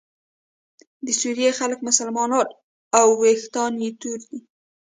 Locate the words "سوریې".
1.21-1.51